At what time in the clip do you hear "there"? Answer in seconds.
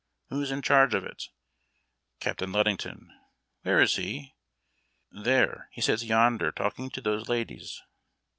5.25-5.69